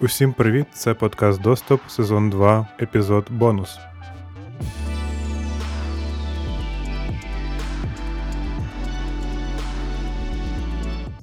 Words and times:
Усім 0.00 0.32
привіт! 0.32 0.66
Це 0.72 0.94
подкаст 0.94 1.42
Доступ, 1.42 1.80
сезон 1.88 2.30
2, 2.30 2.66
епізод 2.80 3.26
бонус. 3.30 3.78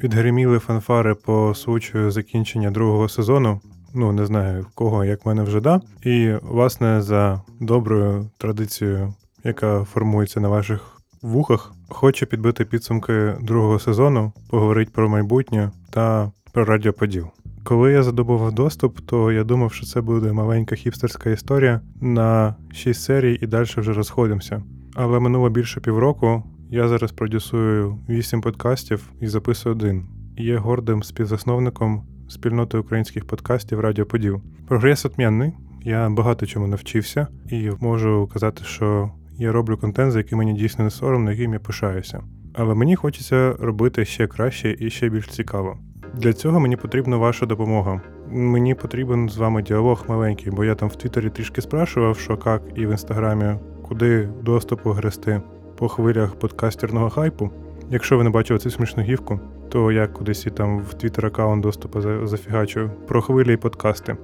Відгриміли 0.04 0.60
фанфари 0.60 1.16
по 1.16 1.54
случаю 1.56 2.12
закінчення 2.12 2.72
другого 2.72 3.10
сезону. 3.10 3.62
Ну, 3.94 4.12
не 4.12 4.26
знаю 4.26 4.66
кого, 4.76 5.06
як 5.06 5.26
мене 5.26 5.44
вже 5.44 5.62
да. 5.62 5.82
І, 6.04 6.34
власне, 6.42 7.02
за 7.02 7.42
доброю 7.60 8.30
традицією, 8.38 9.14
яка 9.44 9.84
формується 9.84 10.40
на 10.40 10.50
ваших 10.50 11.02
вухах, 11.22 11.74
хочу 11.90 12.26
підбити 12.26 12.66
підсумки 12.66 13.36
другого 13.42 13.80
сезону, 13.80 14.34
поговорити 14.50 14.92
про 14.96 15.10
майбутнє 15.10 15.72
та 15.92 16.32
про 16.52 16.66
радіоподіл. 16.66 17.28
Коли 17.66 17.92
я 17.92 18.04
задобував 18.04 18.52
доступ, 18.52 19.00
то 19.00 19.32
я 19.32 19.44
думав, 19.44 19.74
що 19.74 19.86
це 19.86 20.02
буде 20.02 20.34
маленька 20.34 20.76
хіпстерська 20.76 21.30
історія 21.30 21.82
на 22.02 22.56
6 22.74 23.02
серій 23.02 23.40
і 23.42 23.48
далі 23.48 23.66
вже 23.78 23.94
розходимося. 23.94 24.64
Але 24.94 25.20
минуло 25.20 25.50
більше 25.50 25.80
півроку. 25.80 26.44
Я 26.70 26.88
зараз 26.88 27.12
продюсую 27.12 27.98
8 28.10 28.42
подкастів 28.42 29.10
і 29.22 29.28
записую 29.28 29.76
один. 29.76 30.06
Є 30.38 30.58
гордим 30.58 31.04
співзасновником 31.04 32.04
спільноти 32.28 32.78
українських 32.78 33.26
подкастів 33.26 33.80
Радіо 33.80 34.06
Поділ. 34.06 34.42
Прогрес 34.68 35.06
отмінний. 35.06 35.52
Я 35.84 36.10
багато 36.10 36.46
чому 36.46 36.68
навчився 36.68 37.28
і 37.50 37.72
можу 37.80 38.30
казати, 38.34 38.64
що 38.64 39.12
я 39.38 39.52
роблю 39.52 39.78
контент, 39.78 40.12
за 40.12 40.18
який 40.18 40.38
мені 40.38 40.54
дійсно 40.54 40.84
не 40.84 40.92
соромно, 40.92 41.32
яким 41.32 41.54
я 41.54 41.60
пишаюся. 41.60 42.24
Але 42.54 42.76
мені 42.76 42.96
хочеться 42.96 43.56
робити 43.60 44.06
ще 44.06 44.28
краще 44.28 44.76
і 44.80 44.90
ще 44.90 45.10
більш 45.10 45.28
цікаво. 45.28 45.78
Для 46.18 46.34
цього 46.34 46.60
мені 46.60 46.76
потрібна 46.78 47.18
ваша 47.18 47.46
допомога. 47.46 48.02
Мені 48.30 48.76
потрібен 48.76 49.30
з 49.30 49.38
вами 49.38 49.62
діалог 49.62 50.06
маленький, 50.08 50.52
бо 50.52 50.64
я 50.64 50.76
там 50.76 50.90
в 50.90 50.96
Твіттері 50.96 51.30
трішки 51.30 51.62
спрашував, 51.62 52.18
що 52.18 52.40
як, 52.46 52.62
і 52.76 52.86
в 52.86 52.92
інстаграмі, 52.92 53.56
куди 53.82 54.30
доступу 54.42 54.90
грести 54.90 55.42
по 55.76 55.88
хвилях 55.88 56.36
подкастерного 56.36 57.10
хайпу. 57.10 57.50
Якщо 57.90 58.18
ви 58.18 58.24
не 58.24 58.30
бачили 58.30 58.60
цю 58.60 58.70
смішну 58.70 59.04
гівку, 59.04 59.40
то 59.70 59.92
я 59.92 60.08
кудись 60.08 60.46
і 60.46 60.50
там 60.50 60.80
в 60.80 60.94
твіттер 60.94 61.26
аккаунт 61.26 61.64
доступу 61.64 62.02
зафігачую 62.28 62.92
про 63.08 63.22
хвилі 63.22 63.54
і 63.54 63.58
подкасти. 63.58 64.18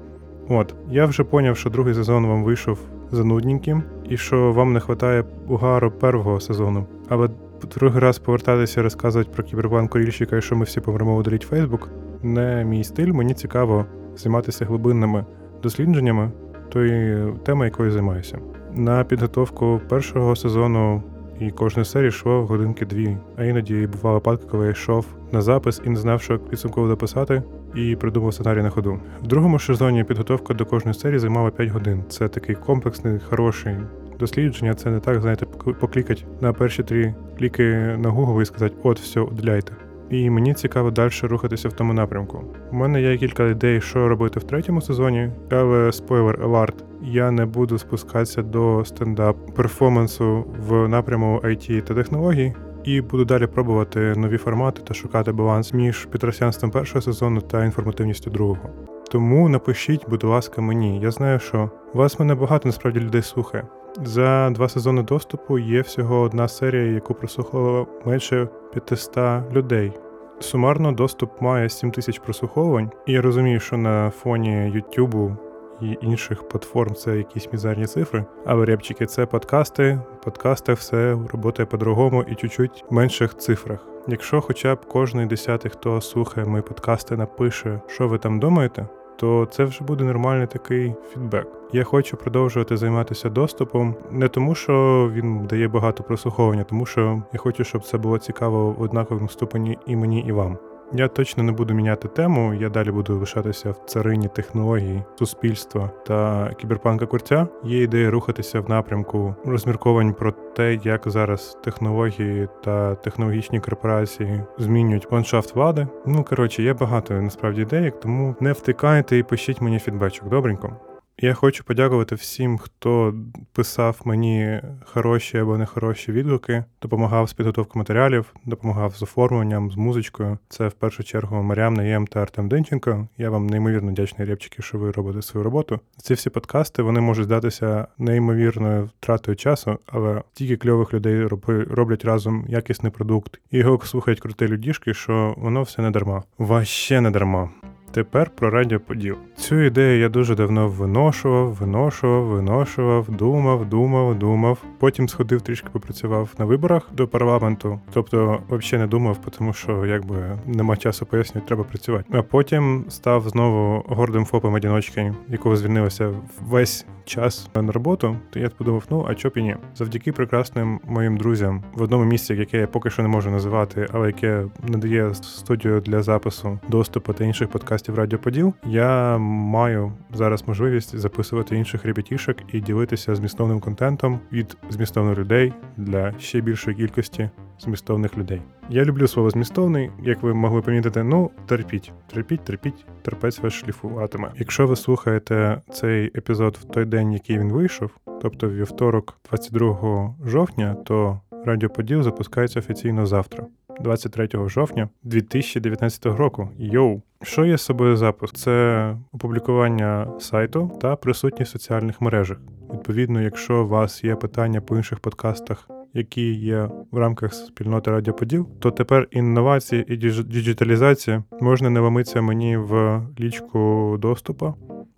От, 0.50 0.76
я 0.90 1.06
вже 1.06 1.24
поняв, 1.24 1.58
що 1.58 1.70
другий 1.70 1.94
сезон 1.94 2.26
вам 2.26 2.44
вийшов 2.44 2.80
занудненьким, 3.12 3.84
і 4.10 4.18
що 4.18 4.54
вам 4.54 4.74
не 4.74 4.80
вистачає 4.80 5.24
угару 5.48 5.92
першого 5.92 6.40
сезону. 6.40 6.86
Але 7.10 7.30
другий 7.68 8.00
раз 8.00 8.20
повертатися 8.20 8.82
розказувати 8.82 9.30
про 9.34 9.44
кіберпанк 9.44 9.92
корільщика 9.92 10.38
і 10.38 10.42
що 10.42 10.56
ми 10.56 10.66
всі 10.66 10.80
помремо 10.80 11.16
удаліть 11.16 11.44
Фейсбук, 11.44 11.90
не 12.24 12.66
мій 12.66 12.84
стиль. 12.84 13.14
Мені 13.14 13.34
цікаво 13.34 13.86
займатися 14.16 14.66
глибинними 14.66 15.26
дослідженнями 15.64 16.32
тої 16.70 17.28
теми, 17.44 17.66
якою 17.66 17.92
займаюся. 17.92 18.40
На 18.74 19.04
підготовку 19.04 19.82
першого 19.90 20.36
сезону 20.36 21.04
і 21.40 21.52
кожної 21.52 21.86
серії 21.86 22.10
йшло 22.10 22.46
годинки 22.46 22.86
дві. 22.86 23.18
А 23.38 23.44
іноді 23.44 23.88
бували 23.88 24.16
випадки, 24.16 24.46
коли 24.52 24.66
я 24.66 24.72
йшов 24.72 25.06
на 25.32 25.42
запис 25.42 25.82
і 25.86 25.90
не 25.90 25.96
знав, 25.96 26.22
що 26.22 26.40
підсумково 26.40 26.88
дописати, 26.88 27.44
і 27.76 27.96
придумав 27.96 28.34
сценарій 28.34 28.62
на 28.62 28.70
ходу. 28.70 29.00
В 29.24 29.28
другому 29.28 29.60
сезоні 29.60 30.04
підготовка 30.04 30.54
до 30.54 30.66
кожної 30.66 30.94
серії 30.94 31.20
займала 31.20 31.50
5 31.50 31.70
годин. 31.70 32.04
Це 32.10 32.28
такий 32.28 32.56
комплексний, 32.56 33.20
хороший 33.30 33.76
дослідження. 34.22 34.74
Це 34.74 34.90
не 34.90 35.00
так, 35.00 35.22
знаєте, 35.22 35.46
поклікати 35.80 36.22
на 36.42 36.54
перші 36.54 36.84
три 36.84 37.16
кліки 37.38 37.64
на 37.98 38.10
Google 38.10 38.42
і 38.42 38.46
сказати, 38.46 38.76
от, 38.84 39.00
все, 39.00 39.20
удаляйте. 39.22 39.74
І 40.10 40.30
мені 40.30 40.54
цікаво 40.54 40.92
далі 40.92 41.12
рухатися 41.24 41.70
в 41.70 41.74
тому 41.74 41.94
напрямку. 41.94 42.44
У 42.72 42.76
мене 42.76 43.02
є 43.02 43.18
кілька 43.18 43.48
ідей, 43.48 43.82
що 43.82 44.08
робити 44.08 44.40
в 44.40 44.44
третьому 44.44 44.82
сезоні, 44.82 45.30
але 45.52 45.92
спойлер 45.92 46.44
аларт, 46.44 46.84
я 47.02 47.32
не 47.32 47.46
буду 47.46 47.78
спускатися 47.78 48.42
до 48.42 48.86
стендап 48.86 49.56
перформансу 49.56 50.46
в 50.68 50.88
напряму 50.88 51.42
IT 51.44 51.82
та 51.82 51.94
технологій. 51.94 52.54
І 52.84 53.02
буду 53.02 53.26
далі 53.26 53.48
пробувати 53.48 54.00
нові 54.00 54.38
формати 54.38 54.82
та 54.82 54.94
шукати 54.94 55.32
баланс 55.32 55.74
між 55.74 56.06
підросянством 56.06 56.72
першого 56.72 57.02
сезону 57.02 57.42
та 57.42 57.66
інформативністю 57.66 58.30
другого. 58.30 58.70
Тому 59.12 59.50
напишіть, 59.50 60.10
будь 60.10 60.24
ласка, 60.24 60.62
мені. 60.62 61.00
Я 61.00 61.12
знаю, 61.12 61.40
що 61.40 61.70
вас 61.94 62.20
мене 62.20 62.36
багато 62.36 62.68
насправді 62.68 63.00
людей 63.00 63.22
слухає. 63.22 63.64
За 64.04 64.50
два 64.50 64.70
сезони 64.70 65.04
доступу 65.04 65.60
є 65.60 65.82
всього 65.82 66.22
одна 66.22 66.48
серія, 66.48 66.92
яку 66.94 67.14
прослухало 67.14 67.88
менше 68.06 68.48
500 68.74 69.18
людей. 69.52 69.92
Сумарно 70.40 70.92
доступ 70.92 71.42
має 71.42 71.70
7 71.70 71.92
тисяч 71.92 72.20
прослуховувань, 72.20 72.92
і 73.06 73.14
я 73.14 73.22
розумію, 73.22 73.60
що 73.60 73.78
на 73.78 74.10
фоні 74.10 74.72
Ютубу 74.76 75.38
і 75.82 75.98
інших 76.02 76.48
платформ 76.48 76.96
це 76.96 77.18
якісь 77.18 77.52
мізерні 77.52 77.86
цифри. 77.86 78.26
Але 78.46 78.66
репчики 78.66 79.06
це 79.06 79.26
подкасти. 79.26 80.00
Подкасти 80.24 80.74
все 80.74 81.18
працює 81.42 81.66
по-другому 81.66 82.24
і 82.24 82.36
чуть-чуть 82.36 82.86
в 82.90 82.94
менших 82.94 83.38
цифрах. 83.38 83.88
Якщо 84.08 84.42
хоча 84.42 84.76
б 84.76 84.86
кожний 84.86 85.26
десятий, 85.26 85.72
хто 85.72 86.02
слухає 86.02 86.48
мої 86.48 86.64
подкасти, 86.64 87.18
напише, 87.18 87.82
що 87.88 88.08
ви 88.08 88.18
там 88.18 88.40
думаєте, 88.40 88.88
то 89.22 89.48
це 89.52 89.64
вже 89.64 89.84
буде 89.84 90.04
нормальний 90.04 90.48
такий 90.48 90.94
фідбек. 91.14 91.48
Я 91.74 91.84
хочу 91.84 92.18
продовжувати 92.18 92.78
займатися 92.78 93.30
доступом 93.30 93.96
не 94.12 94.28
тому, 94.28 94.56
що 94.56 95.10
він 95.14 95.46
дає 95.46 95.68
багато 95.68 96.04
прослуховування, 96.04 96.64
тому 96.64 96.86
що 96.86 97.22
я 97.34 97.40
хочу, 97.40 97.64
щоб 97.64 97.84
це 97.84 97.98
було 97.98 98.18
цікаво 98.18 98.72
в 98.72 98.82
однаковому 98.82 99.30
ступені 99.30 99.78
і 99.86 99.96
мені, 99.96 100.22
і 100.22 100.32
вам. 100.32 100.58
Я 100.94 101.08
точно 101.08 101.44
не 101.44 101.52
буду 101.52 101.74
міняти 101.74 102.08
тему. 102.08 102.54
Я 102.54 102.70
далі 102.70 102.92
буду 102.92 103.20
лишатися 103.20 103.72
в 103.72 103.82
царині 103.86 104.28
технологій, 104.28 105.04
суспільства 105.20 105.90
та 106.06 106.52
кіберпанка 106.54 107.06
курця. 107.06 107.48
Є 107.64 107.84
ідея 107.84 108.12
рухатися 108.12 108.60
в 108.60 108.70
напрямку 108.70 109.36
розмірковань 109.46 110.14
про 110.14 110.32
те, 110.32 110.80
як 110.84 111.02
зараз 111.06 111.58
технології 111.64 112.48
та 112.64 112.96
технологічні 112.96 113.60
корпорації 113.60 114.42
змінюють 114.58 115.12
ландшафт 115.12 115.56
влади. 115.56 115.88
Ну 116.06 116.24
коротше, 116.24 116.64
є 116.64 116.74
багато 116.74 117.14
насправді 117.14 117.62
ідей, 117.62 117.94
тому 118.02 118.36
не 118.40 118.52
втикайте 118.52 119.18
і 119.18 119.24
пишіть 119.24 119.62
мені 119.62 119.80
фідбечок. 119.80 120.30
Добренько. 120.30 120.76
Я 121.24 121.34
хочу 121.34 121.64
подякувати 121.64 122.16
всім, 122.16 122.58
хто 122.58 123.14
писав 123.54 124.02
мені 124.06 124.62
хороші 124.86 125.38
або 125.38 125.58
нехороші 125.58 126.12
відгуки, 126.12 126.64
допомагав 126.82 127.30
з 127.30 127.34
підготовкою 127.34 127.80
матеріалів, 127.80 128.34
допомагав 128.46 128.96
з 128.96 129.02
оформленням, 129.02 129.72
з 129.72 129.76
музичкою. 129.76 130.38
Це 130.50 130.68
в 130.68 130.72
першу 130.72 131.04
чергу 131.04 131.44
Маріам 131.44 131.74
Наєм 131.74 132.08
та 132.08 132.22
Артем 132.22 132.50
Денченко. 132.50 133.08
Я 133.18 133.30
вам 133.30 133.48
неймовірно 133.48 133.92
вдячний 133.92 134.28
репчики, 134.28 134.62
що 134.62 134.78
ви 134.78 134.92
робите 134.92 135.22
свою 135.22 135.44
роботу. 135.44 135.80
Ці 135.98 136.14
всі 136.14 136.30
подкасти 136.30 136.84
вони 136.84 137.02
можуть 137.02 137.26
здатися 137.26 137.88
неймовірною 137.98 138.90
втратою 139.00 139.38
часу, 139.38 139.80
але 139.86 140.22
тільки 140.34 140.58
кльових 140.58 140.94
людей 140.94 141.28
роблять 141.70 142.06
разом 142.06 142.46
якісний 142.48 142.92
продукт 142.92 143.40
і 143.52 143.58
його 143.58 143.86
слухають 143.86 144.20
круті 144.20 144.48
людішки, 144.48 144.94
що 144.94 145.36
воно 145.38 145.64
все 145.64 145.82
не 145.82 145.92
дарма. 145.92 146.24
Ваще 146.38 147.02
не 147.02 147.12
дарма. 147.12 147.50
Тепер 147.94 148.30
про 148.30 148.50
радіоподіл. 148.50 149.16
Цю 149.36 149.62
ідею 149.62 150.00
я 150.00 150.10
дуже 150.10 150.36
давно 150.36 150.68
виношував, 150.68 151.54
виношував, 151.54 152.24
виношував, 152.24 153.10
думав, 153.10 153.70
думав, 153.70 154.20
думав. 154.20 154.58
Потім 154.80 155.10
сходив 155.10 155.42
трішки 155.42 155.68
попрацював 155.72 156.30
на 156.38 156.46
виборах 156.46 156.90
до 156.94 157.08
парламенту. 157.08 157.80
Тобто, 157.94 158.40
взагалі 158.50 158.82
не 158.82 158.88
думав, 158.88 159.18
тому 159.38 159.54
що 159.54 159.86
якби 159.86 160.38
нема 160.46 160.78
часу 160.78 161.06
пояснювати, 161.06 161.48
треба 161.48 161.64
працювати. 161.64 162.06
А 162.12 162.22
потім 162.22 162.86
став 162.90 163.30
знову 163.30 163.84
гордим 163.88 164.26
фопом 164.26 164.54
одіночки, 164.54 165.14
якого 165.28 165.56
звільнилося 165.56 166.14
весь 166.42 166.86
час 167.06 167.50
на 167.56 167.72
роботу. 167.72 168.18
То 168.30 168.40
я 168.40 168.50
подумав, 168.50 168.84
ну 168.90 169.06
а 169.10 169.16
чо 169.16 169.32
і 169.36 169.42
ні? 169.42 169.56
Завдяки 169.76 170.12
прекрасним 170.12 170.80
моїм 170.84 171.18
друзям 171.18 171.64
в 171.74 171.82
одному 171.82 172.06
місці, 172.06 172.34
яке 172.34 172.58
я 172.58 172.68
поки 172.68 172.90
що 172.90 173.02
не 173.02 173.08
можу 173.08 173.32
називати, 173.32 173.88
але 173.94 174.08
яке 174.08 174.46
надає 174.68 175.14
студію 175.14 175.82
для 175.82 176.02
запису 176.02 176.60
доступу 176.70 177.14
та 177.14 177.24
інших 177.24 177.48
подкастів 177.48 177.81
подкастів 177.82 177.96
Радіо 177.96 178.20
Поділ, 178.20 178.54
я 178.66 179.18
маю 179.18 179.94
зараз 180.14 180.48
можливість 180.48 180.98
записувати 180.98 181.56
інших 181.56 181.86
ребятішок 181.86 182.38
і 182.54 182.60
ділитися 182.60 183.16
змістовним 183.16 183.60
контентом 183.60 184.20
від 184.32 184.58
змістовних 184.70 185.18
людей 185.18 185.54
для 185.78 186.20
ще 186.20 186.42
більшої 186.42 186.78
кількості 186.78 187.30
змістовних 187.60 188.18
людей. 188.18 188.42
Я 188.70 188.86
люблю 188.86 189.08
слово 189.08 189.30
змістовний, 189.30 189.92
як 190.04 190.24
ви 190.24 190.34
могли 190.34 190.62
помітити, 190.62 191.04
ну 191.04 191.32
терпіть, 191.46 191.92
терпіть, 192.14 192.46
терпіть, 192.46 192.86
терпець 193.02 193.40
вас 193.40 193.54
шліфуватиме. 193.54 194.32
Якщо 194.36 194.68
ви 194.68 194.76
слухаєте 194.76 195.62
цей 195.72 196.06
епізод 196.06 196.58
в 196.62 196.64
той 196.64 196.86
день, 196.86 197.12
який 197.12 197.40
він 197.40 197.52
вийшов, 197.52 197.92
тобто 198.22 198.50
вівторок, 198.50 199.18
22 199.30 200.16
жовтня, 200.26 200.74
то 200.74 201.20
Радіо 201.46 201.70
Поділ 201.70 202.02
запускається 202.04 202.60
офіційно 202.60 203.06
завтра. 203.06 203.46
23 203.82 204.30
жовтня 204.48 204.90
2019 205.04 206.06
року. 206.06 206.50
Йоу! 206.58 207.02
Що 207.22 207.46
є 207.46 207.58
з 207.58 207.62
собою 207.62 207.98
запуск? 207.98 208.36
Це 208.36 208.98
опублікування 209.12 210.08
сайту 210.20 210.72
та 210.82 210.96
присутність 210.96 211.50
в 211.50 211.54
соціальних 211.54 212.02
мережах. 212.02 212.38
Відповідно, 212.74 213.22
якщо 213.22 213.64
у 213.64 213.68
вас 213.68 214.04
є 214.04 214.16
питання 214.16 214.62
по 214.62 214.78
інших 214.78 215.00
подкастах 215.00 215.68
які 215.94 216.34
є 216.34 216.70
в 216.92 216.98
рамках 216.98 217.34
спільноти 217.34 217.92
Радіоподіл, 217.92 218.48
то 218.60 218.72
тепер 218.72 219.08
інновації 219.12 219.86
і 219.88 219.98
діджиталізація 220.24 221.24
можна 221.42 221.70
не 221.70 221.80
ломитися 221.80 222.22
мені 222.22 222.58
в 222.58 223.02
лічку 223.20 223.96
доступу, 224.00 224.54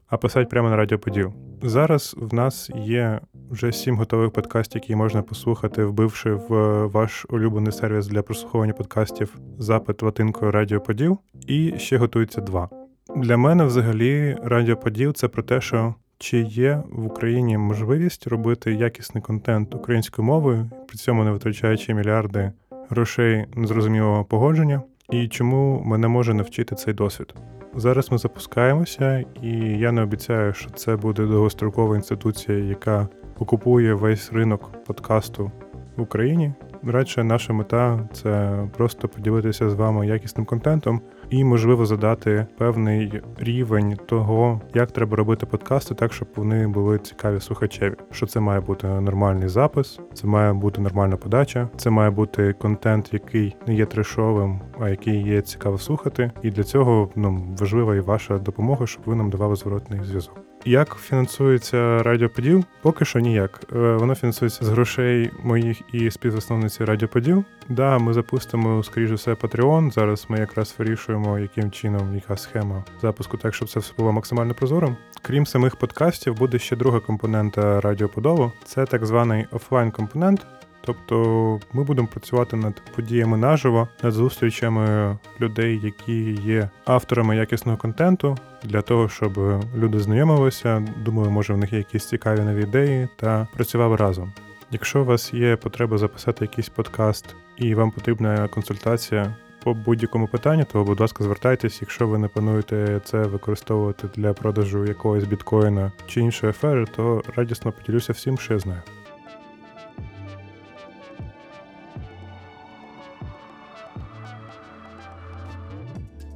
а 0.07 0.17
писати 0.17 0.45
прямо 0.45 0.69
на 0.69 0.75
Радіоподіл. 0.75 1.33
Зараз 1.61 2.15
в 2.17 2.33
нас 2.33 2.71
є 2.75 3.19
вже 3.53 3.71
сім 3.71 3.97
готових 3.97 4.31
подкастів, 4.31 4.81
які 4.81 4.95
можна 4.95 5.21
послухати, 5.21 5.85
вбивши 5.85 6.33
в 6.33 6.85
ваш 6.85 7.25
улюблений 7.29 7.71
сервіс 7.71 8.07
для 8.07 8.21
прослуховування 8.21 8.73
подкастів 8.73 9.37
запит 9.57 10.03
латинкою 10.03 10.51
Радіоподіл, 10.51 11.17
і 11.47 11.73
ще 11.77 11.97
готується 11.97 12.41
два. 12.41 12.69
Для 13.15 13.37
мене 13.37 13.65
взагалі 13.65 14.37
Радіоподіл 14.43 15.13
це 15.13 15.27
про 15.27 15.43
те, 15.43 15.61
що 15.61 15.95
чи 16.17 16.39
є 16.39 16.83
в 16.91 17.05
Україні 17.05 17.57
можливість 17.57 18.27
робити 18.27 18.73
якісний 18.73 19.23
контент 19.23 19.75
українською 19.75 20.25
мовою, 20.25 20.69
при 20.87 20.97
цьому 20.97 21.23
не 21.23 21.31
витрачаючи 21.31 21.93
мільярди 21.93 22.51
грошей 22.89 23.45
незрозумілого 23.55 24.25
погодження, 24.25 24.81
і 25.11 25.27
чому 25.27 25.81
мене 25.85 26.07
може 26.07 26.33
навчити 26.33 26.75
цей 26.75 26.93
досвід? 26.93 27.35
Зараз 27.75 28.11
ми 28.11 28.17
запускаємося, 28.17 29.25
і 29.41 29.49
я 29.57 29.91
не 29.91 30.01
обіцяю, 30.01 30.53
що 30.53 30.69
це 30.69 30.95
буде 30.95 31.25
довгострокова 31.25 31.95
інституція, 31.95 32.57
яка 32.57 33.07
окупує 33.43 33.93
весь 33.93 34.33
ринок 34.33 34.71
подкасту 34.85 35.51
в 35.97 36.01
Україні. 36.01 36.53
Радше 36.83 37.23
наша 37.23 37.53
мета 37.53 38.09
це 38.13 38.63
просто 38.77 39.07
поділитися 39.07 39.69
з 39.69 39.73
вами 39.73 40.07
якісним 40.07 40.45
контентом 40.45 41.01
і, 41.29 41.43
можливо, 41.43 41.85
задати 41.85 42.45
певний 42.57 43.21
рівень 43.37 43.97
того, 44.05 44.61
як 44.73 44.91
треба 44.91 45.17
робити 45.17 45.45
подкасти, 45.45 45.95
так 45.95 46.13
щоб 46.13 46.27
вони 46.35 46.67
були 46.67 46.99
цікаві 46.99 47.39
слухачеві. 47.39 47.93
Що 48.11 48.25
це 48.25 48.39
має 48.39 48.59
бути 48.59 48.87
нормальний 48.87 49.47
запис, 49.47 49.99
це 50.13 50.27
має 50.27 50.53
бути 50.53 50.81
нормальна 50.81 51.17
подача, 51.17 51.69
це 51.77 51.89
має 51.89 52.09
бути 52.09 52.53
контент, 52.53 53.13
який 53.13 53.55
не 53.67 53.75
є 53.75 53.85
трешовим, 53.85 54.61
а 54.79 54.89
який 54.89 55.23
є 55.23 55.41
цікаво 55.41 55.77
слухати. 55.77 56.31
І 56.41 56.51
для 56.51 56.63
цього 56.63 57.09
ну 57.15 57.55
важлива 57.59 57.95
і 57.95 57.99
ваша 57.99 58.37
допомога, 58.37 58.87
щоб 58.87 59.03
ви 59.05 59.15
нам 59.15 59.29
давали 59.29 59.55
зворотний 59.55 60.03
зв'язок. 60.03 60.52
Як 60.65 60.95
фінансується 60.95 62.03
Радіоподіл? 62.03 62.63
Поки 62.81 63.05
що 63.05 63.19
ніяк. 63.19 63.61
Е, 63.75 63.77
воно 63.77 64.15
фінансується 64.15 64.65
з 64.65 64.69
грошей 64.69 65.31
моїх 65.43 65.81
і 65.93 66.11
співзасновниці 66.11 66.85
Радіоподіл. 66.85 67.43
Да, 67.69 67.97
ми 67.97 68.13
запустимо, 68.13 68.83
скоріше 68.83 69.13
все, 69.13 69.33
Patreon. 69.33 69.91
Зараз 69.91 70.25
ми 70.29 70.39
якраз 70.39 70.75
вирішуємо, 70.77 71.39
яким 71.39 71.71
чином, 71.71 72.15
яка 72.15 72.37
схема 72.37 72.83
запуску, 73.01 73.37
так 73.37 73.55
щоб 73.55 73.69
це 73.69 73.79
все 73.79 73.93
було 73.97 74.11
максимально 74.11 74.53
прозорим. 74.53 74.97
Крім 75.21 75.45
самих 75.45 75.75
подкастів, 75.75 76.35
буде 76.35 76.59
ще 76.59 76.75
друга 76.75 76.99
компонента 76.99 77.81
Радіоподолу. 77.81 78.51
Це 78.65 78.85
так 78.85 79.05
званий 79.05 79.45
офлайн 79.51 79.91
компонент. 79.91 80.45
Тобто 80.85 81.59
ми 81.73 81.83
будемо 81.83 82.07
працювати 82.07 82.55
над 82.55 82.81
подіями 82.95 83.37
наживо, 83.37 83.87
над 84.03 84.13
зустрічами 84.13 85.17
людей, 85.41 85.79
які 85.83 86.31
є 86.31 86.69
авторами 86.85 87.37
якісного 87.37 87.77
контенту, 87.77 88.37
для 88.63 88.81
того, 88.81 89.09
щоб 89.09 89.61
люди 89.77 89.99
знайомилися. 89.99 90.87
Думаю, 91.05 91.31
може 91.31 91.53
в 91.53 91.57
них 91.57 91.73
є 91.73 91.77
якісь 91.77 92.05
цікаві 92.05 92.39
нові 92.39 92.63
ідеї 92.63 93.07
та 93.15 93.47
працювали 93.53 93.95
разом. 93.95 94.33
Якщо 94.71 95.01
у 95.01 95.05
вас 95.05 95.33
є 95.33 95.55
потреба 95.55 95.97
записати 95.97 96.45
якийсь 96.45 96.69
подкаст 96.69 97.35
і 97.57 97.75
вам 97.75 97.91
потрібна 97.91 98.47
консультація 98.47 99.35
по 99.63 99.73
будь-якому 99.73 100.27
питанню, 100.27 100.65
то, 100.71 100.83
будь 100.83 100.99
ласка, 100.99 101.23
звертайтесь, 101.23 101.81
якщо 101.81 102.07
ви 102.07 102.17
не 102.17 102.27
плануєте 102.27 103.01
це 103.03 103.17
використовувати 103.17 104.07
для 104.15 104.33
продажу 104.33 104.85
якогось 104.85 105.23
біткоїна 105.23 105.91
чи 106.07 106.21
іншої 106.21 106.49
афери, 106.49 106.85
то 106.95 107.23
радісно 107.35 107.71
поділюся 107.71 108.13
всім, 108.13 108.37
що 108.37 108.53
я 108.53 108.59
знаю. 108.59 108.81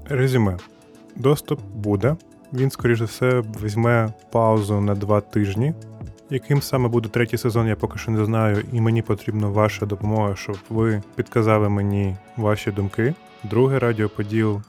Резюме. 0.10 0.58
Доступ 1.16 1.62
буде. 1.62 2.16
Він, 2.54 2.72
скоріш 2.72 3.00
за 3.00 3.06
все, 3.06 3.44
візьме 3.64 4.14
паузу 4.32 4.82
на 4.82 4.96
два 4.96 5.22
тижні. 5.22 5.74
Яким 6.30 6.62
саме 6.62 6.90
буде 6.90 7.10
третій 7.10 7.38
сезон, 7.38 7.68
я 7.68 7.76
поки 7.76 8.00
що 8.00 8.12
не 8.12 8.26
знаю, 8.26 8.64
і 8.74 8.82
мені 8.82 9.02
потрібна 9.02 9.48
ваша 9.48 9.86
допомога, 9.86 10.36
щоб 10.36 10.58
ви 10.70 11.02
підказали 11.16 11.70
мені 11.70 12.18
ваші 12.38 12.72
думки. 12.72 13.14
Друге 13.44 13.80
радіоподіл 13.80 14.62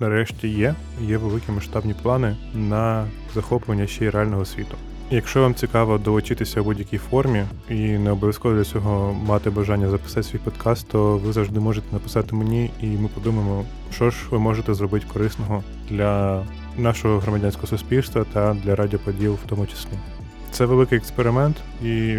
нарешті 0.00 0.48
є. 0.48 0.74
Є 1.00 1.16
великі 1.16 1.52
масштабні 1.52 1.94
плани 2.02 2.36
на 2.54 3.06
захоплення 3.34 3.86
ще 3.86 4.04
й 4.04 4.10
реального 4.10 4.44
світу. 4.44 4.76
Якщо 5.10 5.40
вам 5.40 5.54
цікаво 5.54 5.98
долучитися 5.98 6.60
у 6.60 6.64
будь-якій 6.64 6.98
формі 6.98 7.44
і 7.70 7.74
не 7.74 8.10
обов'язково 8.10 8.54
для 8.54 8.64
цього 8.64 9.12
мати 9.12 9.50
бажання 9.50 9.88
записати 9.88 10.22
свій 10.22 10.38
подкаст, 10.38 10.88
то 10.88 11.18
ви 11.18 11.32
завжди 11.32 11.60
можете 11.60 11.86
написати 11.92 12.36
мені, 12.36 12.70
і 12.82 12.86
ми 12.86 13.08
подумаємо, 13.08 13.64
що 13.92 14.10
ж 14.10 14.16
ви 14.30 14.38
можете 14.38 14.74
зробити 14.74 15.06
корисного 15.12 15.62
для 15.90 16.42
нашого 16.78 17.18
громадянського 17.18 17.66
суспільства 17.66 18.24
та 18.32 18.54
для 18.54 18.76
радіоподіл 18.76 19.32
в 19.32 19.48
тому 19.48 19.66
числі. 19.66 19.90
Це 20.50 20.64
великий 20.64 20.98
експеримент, 20.98 21.56
і 21.84 22.18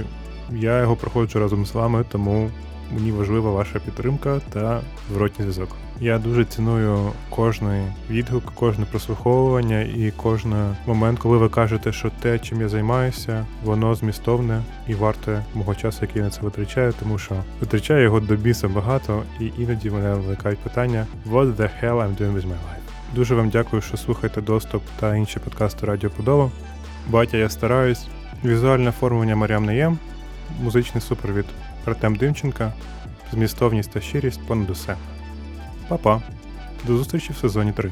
я 0.51 0.81
його 0.81 0.95
проходжу 0.95 1.39
разом 1.39 1.65
з 1.65 1.73
вами, 1.73 2.05
тому 2.11 2.51
мені 2.91 3.11
важлива 3.11 3.51
ваша 3.51 3.79
підтримка 3.79 4.41
та 4.53 4.81
зворотній 5.09 5.43
зв'язок. 5.43 5.69
Я 5.99 6.19
дуже 6.19 6.45
ціную 6.45 7.11
кожний 7.29 7.81
відгук, 8.09 8.43
кожне 8.55 8.85
прослуховування 8.85 9.81
і 9.81 10.13
кожен 10.17 10.75
момент, 10.87 11.19
коли 11.19 11.37
ви 11.37 11.49
кажете, 11.49 11.91
що 11.91 12.11
те, 12.21 12.39
чим 12.39 12.61
я 12.61 12.69
займаюся, 12.69 13.45
воно 13.63 13.95
змістовне 13.95 14.61
і 14.87 14.93
варте 14.93 15.43
мого 15.53 15.75
часу, 15.75 15.97
який 16.01 16.17
я 16.17 16.25
на 16.25 16.31
це 16.31 16.41
витрачаю, 16.41 16.93
тому 16.99 17.17
що 17.17 17.35
витрачаю 17.59 18.03
його 18.03 18.19
до 18.19 18.35
біса 18.35 18.67
багато, 18.67 19.23
і 19.39 19.51
іноді 19.57 19.89
мене 19.89 20.13
виникають 20.13 20.59
питання: 20.59 21.05
What 21.31 21.55
the 21.55 21.69
hell 21.83 21.97
I'm 21.97 22.17
doing 22.17 22.33
with 22.33 22.45
my 22.45 22.51
life? 22.51 22.87
Дуже 23.15 23.35
вам 23.35 23.49
дякую, 23.49 23.81
що 23.81 23.97
слухаєте 23.97 24.41
доступ 24.41 24.83
та 24.99 25.15
інші 25.15 25.39
подкасти 25.39 25.85
Радіо 25.85 26.09
Подово. 26.09 26.51
Батя, 27.09 27.37
я 27.37 27.49
стараюсь. 27.49 28.07
Візуальне 28.45 28.89
оформлення 28.89 29.35
Маріам 29.35 29.65
Наєм, 29.65 29.97
музичний 30.63 31.01
супровід 31.01 31.45
Артем 31.87 32.15
Димченка, 32.15 32.73
змістовність 33.31 33.91
та 33.91 34.01
щирість 34.01 34.47
понад 34.47 34.69
усе. 34.69 34.97
Па-па. 35.87 36.21
До 36.87 36.97
зустрічі 36.97 37.33
в 37.33 37.37
сезоні 37.37 37.71
3. 37.71 37.91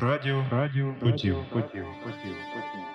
Радіо, 0.00 0.44
радіо, 0.50 0.94
поділ, 1.00 1.36
поділ, 1.52 1.84
поділ, 2.04 2.34
поділ. 2.54 2.93